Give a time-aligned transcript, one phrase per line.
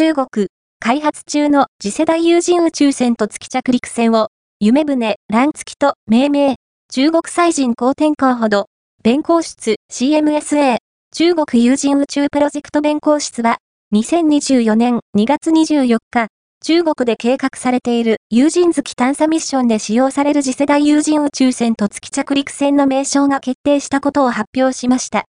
[0.00, 0.46] 中国、
[0.78, 4.28] 開発中の次世代有人宇宙船と月着陸船を、
[4.58, 6.56] 夢船、乱月と命名、
[6.90, 8.64] 中国祭人公天候ほど、
[9.02, 10.78] 弁公室 CMSA、
[11.12, 13.58] 中国有人宇宙プロジェクト弁公室は、
[13.92, 16.28] 2024年2月24日、
[16.64, 25.26] 中国で計画されている有人月探査ミッションで使用される次世代有人宇宙船と月着陸船の名称が決定したことを発表しました。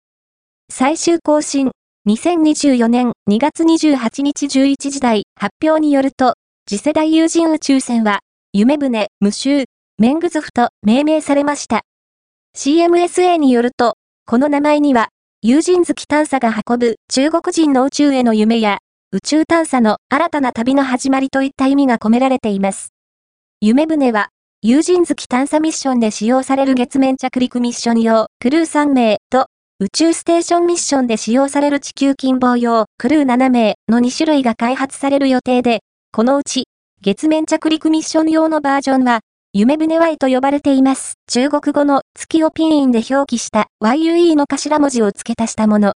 [0.71, 1.71] 最終更新、
[2.09, 6.33] 2024年2月28日11時台発表によると、
[6.67, 8.21] 次世代有人宇宙船は、
[8.53, 9.65] 夢船、無臭、
[9.99, 11.83] メングズフと命名されました。
[12.57, 15.09] CMSA によると、この名前には、
[15.43, 18.79] 有人月探査が運ぶ中国人の宇宙への夢や、
[19.11, 22.95] 宇宙探査の新たな旅の始まりといった意味が込められています。
[23.59, 24.29] 夢船は、
[24.63, 29.50] 有人月探査ミッションで使用される月面着陸ミッション用クルー3名と
[29.81, 35.79] 宇宙ステーションミッションで使用される地球近傍用クルー7名の2種類が開発される予定で、
[36.11, 36.65] このうち
[37.01, 39.21] 月面着陸ミッション用のバージョンは
[39.53, 41.15] 夢船 Y と呼ばれています。
[41.27, 45.93] 中国語の月をピンインで表記した YUE の頭文字を付け足したもの。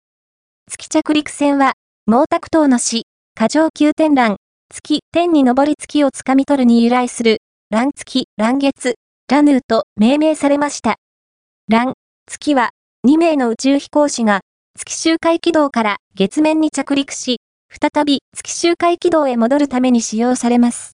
[0.70, 1.72] 月着陸船は
[2.06, 4.36] 毛沢東の死、過剰急天覧、
[4.72, 8.94] 月、天に昇り月をつかみ取るに由来する、乱月、乱月、
[9.28, 10.94] ラヌーと命名されました。
[11.66, 11.94] 乱、
[12.28, 12.70] 月は、
[13.04, 14.42] 2名の宇宙飛行士が、
[14.78, 20.92] 月周回軌道から月面に着陸し、再び月周回軌道へ戻るために使用されます。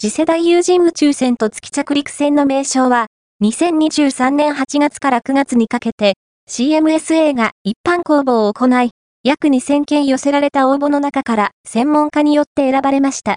[0.00, 3.08] 次世代有人宇宙船と月着陸船の名称は、
[3.44, 6.14] 2023年8月から9月にかけて、
[6.48, 8.92] CMSA が一般公募を行い、
[9.22, 13.34] 約2000件寄せられた応募の中から専門家によって選ばれました。